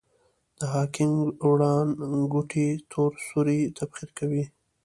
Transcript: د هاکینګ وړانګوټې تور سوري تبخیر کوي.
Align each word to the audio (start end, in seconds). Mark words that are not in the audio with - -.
د 0.59 0.61
هاکینګ 0.73 1.15
وړانګوټې 1.49 2.67
تور 2.91 3.11
سوري 3.27 3.59
تبخیر 3.77 4.09
کوي. 4.19 4.43